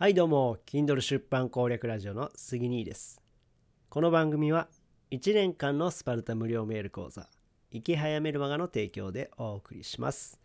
[0.00, 3.20] はいどうも Kindle 出版攻略ラジオの杉兄です
[3.88, 4.68] この番組は
[5.10, 7.26] 1年間のスパルタ無料メール講座
[7.72, 10.38] 生き早メルマガの提供でお送りします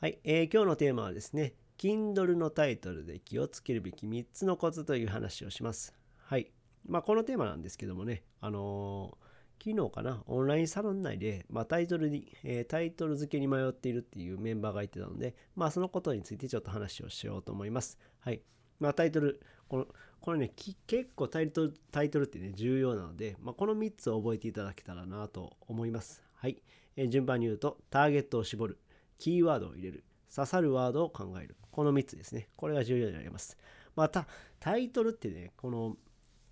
[0.00, 6.50] はい、えー、今日のテーマはですね Kindle のタイトルで気をつけるべき3つのコツという話をしますはい
[6.88, 17.98] まあこのテーマなんですけどもねあのー、昨日かな、オンラインサロン内で、まあ、タイトルに、えー、タイトル付けに迷っているっていうメンバーがいてたので、まあ、そのことについてちょっと話をしようと思います。
[18.20, 18.40] はい。
[18.82, 19.86] まあ、タイトル、この、
[20.20, 26.20] これね、結構タイトル、タイトルってね、重要なので、まあ、この3つを覚えていただけたらなと思います。
[26.34, 26.60] はい。
[26.96, 28.78] え、順番に言うと、ターゲットを絞る、
[29.18, 30.02] キーワードを入れる、
[30.34, 31.56] 刺さるワードを考える。
[31.70, 32.48] この3つですね。
[32.56, 33.56] これが重要になります。
[33.94, 34.26] また、
[34.58, 35.96] タイトルってね、この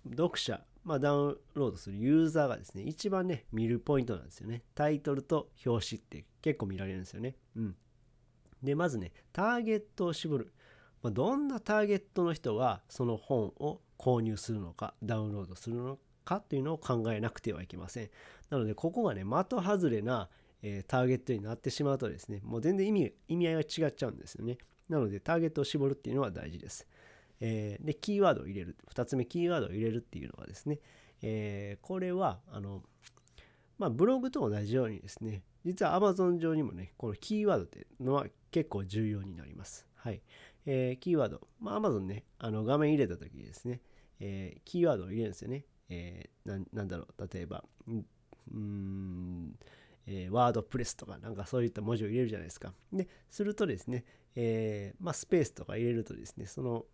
[0.09, 4.63] 読者、まあ、ダウンロードするユーザーがですね、一番ね、見るポイントなんですよね。
[4.73, 7.35] タイトルと表紙って結構見られるんですよね。
[7.57, 7.75] うん。
[8.63, 10.53] で、まずね、ターゲットを絞る。
[11.03, 18.09] どんなターゲットの人がその本を購入するのかダウンロードするのかっていうのを考えなくてはいけません。
[18.49, 20.29] なのでここがね的外れな、
[20.87, 24.57] ターゲットになってしまうとですねもう全然意味意味合いが違っちゃうんですよね。
[24.89, 26.87] なのでターゲットを絞るっていうのは大事です、
[27.39, 28.77] でキーワードを入れる。
[28.93, 30.79] 2つ目キーワードを入れるっていうのはですね、
[31.81, 32.83] これはあの
[33.79, 39.87] まあブログと同じようにですね実は Amazon 上にもねこのキーワードっていうのは結構重要になります。
[39.95, 40.21] はい。
[40.65, 43.81] えー、キーワード、まあ、Amazon ね、あの画面入れた時にですね、
[44.19, 45.65] えー、キーワードを入れるんですよね。
[45.89, 47.91] えー、なんだろう、例えば、う
[48.57, 49.55] ん、
[50.07, 52.73] えー、ワードプレスとか、なんかそういった文字を入れるじゃないですか。
[52.93, 56.85] で、するとですね、えー、まあ、スペースとか入れるとですね、その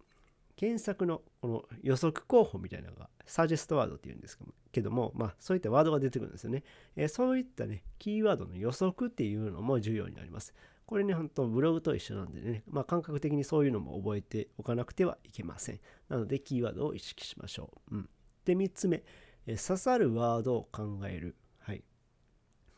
[0.55, 4.39] 検索のこの予測候補みたいなのがサジェストワードっていうんです
[4.71, 6.63] けども、まあ、そういったワードが出てくるんですよね。
[6.95, 10.53] えー、そういったね、キーワードの予測っていうのも重要になります。
[10.87, 15.79] これね、本当ブログと一緒なんでね、まあ、感覚的にそういうのも覚えておかなくてはいけません。
[16.07, 17.95] なので、キーワードを意識しましょう。
[17.95, 18.09] うん、
[18.45, 19.03] で、3つ目、
[19.45, 21.35] え刺さるワードを考える。
[21.59, 21.83] はい。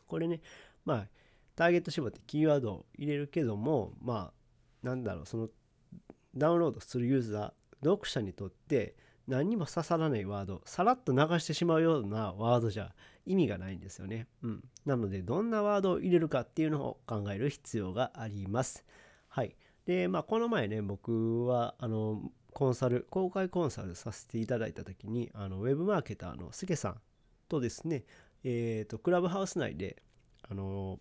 [0.08, 0.40] これね、
[0.84, 1.08] まあ、
[1.54, 4.32] ターゲット絞ってキーワードを入れるけども、ま
[4.82, 5.48] あ、なんだろう、その
[6.34, 8.96] ダウンロードするユーザー、読者にとって
[9.30, 12.92] 何にも刺さらないワード、さらっと流してしまうようなワードじゃ
[13.24, 14.26] 意味がないんですよね。
[14.42, 14.64] うん。
[14.84, 18.84] なので、どんなワードを入れるかっていうのを考える必要があります。
[19.28, 19.56] はい。
[19.86, 27.00] で、まあ、この前ね、僕は、あの、コンサル、公開コンサルさせていただいた時に、あの、ウェブマーケターのすけさん
[27.48, 28.04] とですね、
[28.42, 30.02] えっ、ー、と、クラブハウス内で、
[30.42, 30.98] あの、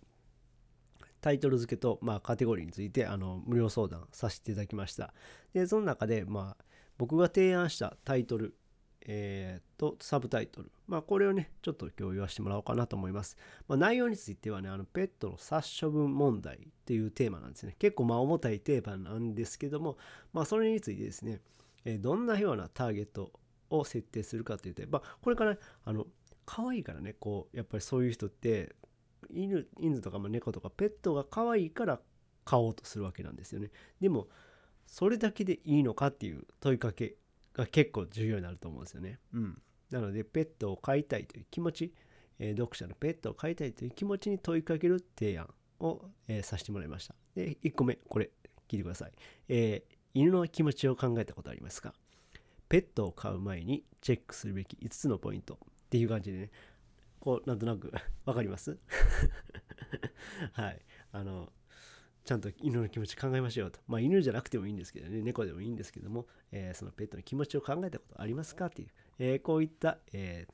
[1.22, 5.14] タイトル付けと、まあ、カテゴリーについてあの無料相談させていただきました。
[5.54, 6.64] で、その中で、まあ、
[7.00, 8.54] 僕が提案したタイトル、
[9.08, 10.70] えー、と、サブタイトル。
[10.86, 13.38] まあ、これをね、ちょっと今日言わせてもらおうかなと思います。
[13.70, 17.78] まあ、内容についてはね、あの、ペットの殺処分問題っていうテーマなんですね。
[17.80, 19.98] 結構、まあ、重たいテーマなんですけども、
[20.34, 21.40] まあ、それについてですね、
[21.86, 23.32] えー、どんなようなターゲット
[23.70, 26.06] を設定するかというと、まあ、これから、あの、
[26.46, 28.76] 可愛いからね、こう、やっぱりそういう人って、
[29.30, 32.02] 犬、犬とか猫とかペットが可愛いから
[32.44, 33.72] 買おうとするわけなんですよね。
[34.02, 34.28] でも、
[34.90, 37.16] それだけでいいのかっていう問いかけ
[37.54, 39.20] が結構重要になると思うんですよね。
[39.34, 39.62] うん。
[39.92, 41.94] なので、ペットを飼いたいという気持ち、
[42.40, 45.48] えー、読者のペットを飼いたいという気持ちに問いかける提案
[45.80, 47.16] を、えー、させてもらいました。
[47.36, 48.32] で、1個目、これ、
[48.68, 49.12] 聞いてください。
[49.48, 51.94] えー、犬の気持ちを考えたことありますか？
[52.68, 55.58] ペットを飼う前にチェックするべき5つのポイントっ
[55.90, 56.52] ていう感じでね、
[57.20, 57.92] こう、なんとなく
[58.26, 58.78] わかります？
[60.54, 60.82] はい。
[61.12, 61.52] あの、
[62.30, 63.80] ちゃんと犬の気持ち考えましょうと。
[63.88, 70.46] まあ犬じゃなくてもいいんですけどね、猫でもいいんですけども、えー、そのペットの気持ちを考えたことありますかっていう、えー、こういった、え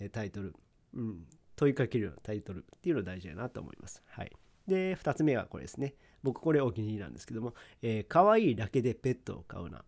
[0.00, 0.54] ー、タイトル、
[0.94, 4.00] うん、問いかけるようなタイトルっていうのが大事だなと思います。
[4.06, 4.30] はい。
[4.68, 5.96] で、2つ目がこれですね。
[6.22, 9.82] 僕これお気に入りなんですけども、えー、可愛いだけでペットを飼うな。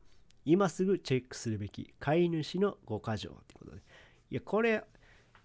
[0.45, 3.77] 今すぐチェックするべき飼い主の5箇条ってことで。
[4.33, 4.83] いや、これ、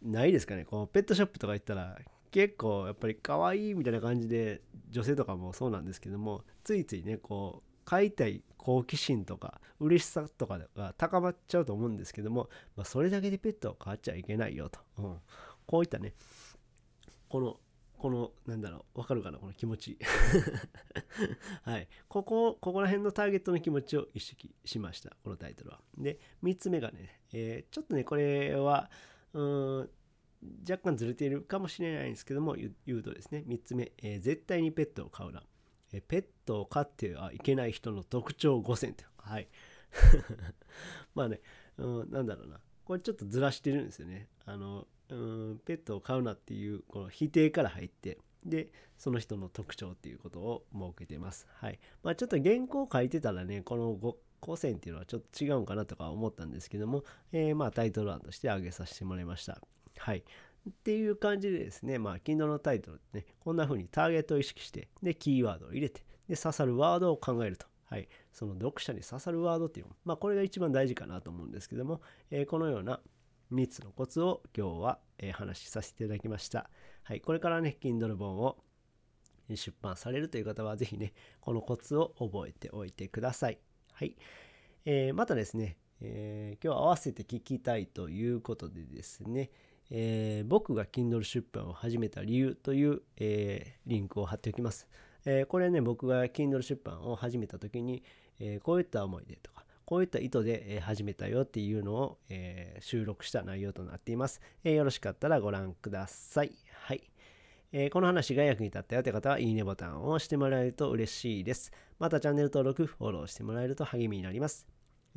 [0.01, 0.65] ないですかね。
[0.65, 1.99] こうペットショップとか行ったら
[2.35, 15.17] 結構やっぱり可愛いみたいな感じで女性とかもそうなんですけどもついついねこう飼いたい好奇心とか嬉しさとかが高まっちゃうと思うんですけども、まあ、それだけでペットを飼っちゃいけないよと、うん、
[15.65, 16.13] こういったね
[17.29, 17.55] この
[17.97, 19.97] このなんだろうわかるかなこの気持ち。
[21.63, 21.87] はい。
[22.09, 25.79] ここここら辺のターゲットの気持ちを意識しましたこのタイトルは。
[25.97, 28.91] で3つ目がね、えー、ちょっとねこれは
[29.31, 29.41] う
[29.83, 29.89] ん
[30.69, 35.43] 若干ずれているかもしれないんですけども言うとですね3つ目、えー、絶対にペットを飼うな、
[35.93, 39.47] え、ペットを飼ってはいけない人の特徴5選とはい。
[41.15, 41.41] まあね、
[41.77, 42.59] うん、なんだろうな。
[42.85, 44.29] これちょっとずらしてるんですよね。
[44.45, 51.47] あの、うん、ペットを飼うなっていうこの否定から入ってでその人の特徴っていうことを設けてます。
[51.49, 51.79] はい。
[52.03, 59.59] まあちょっと原稿を書いてたらねこの 5, 個線っていうのはちょっと違うんかなとか思ったんですけども、えー、まあタイトル案として挙げさせてもらいました。
[59.97, 60.23] はい。
[60.69, 67.67] っていう感じでですね、まあ Kindle のタイトルってね、こんな風にターゲットを意識して、で、キーワードを入れて、で、刺さるワードを考えると。
[67.85, 68.09] はい。
[68.31, 72.01] その読者に刺さるワードっていうまあこれが一番大事かなと思うんですけども、
[72.31, 72.99] えー、このような
[73.53, 76.69] 3つのコツを今日は、えー、話しさせていただきました。
[77.03, 77.21] はい。
[77.21, 78.57] これからね、Kindle 本を
[79.49, 83.59] 出版されるという方は、ぜひね、このコツを覚えておいてください。
[83.93, 84.15] はい。
[84.85, 89.51] えー、またですね、えー、今日合わせて聞きたいということでですね、
[89.91, 94.87] えー、僕が Kindle 出版を始めた理由という、えリンクを貼っておきます。
[95.25, 98.03] えこれね、僕が Kindle 出版を始めた時に、
[98.39, 106.51] えこういった思いでとか、こういった意図で始めたよっていうのを、え収録した内容となっています、えよろしかったらご覧ください。
[106.71, 107.03] はい。
[107.71, 111.71] え、この話が役に立ったよという方は、いいねボタンを押してもらえると嬉しいです。
[111.99, 114.67] またチャンネル登録、フォローしてもらえると励みになります。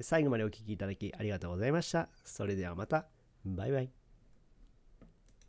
[0.00, 2.09] 最後までお聴きいただきありがとうございました。
[2.25, 3.06] それではまた。
[3.44, 4.07] バイバイ。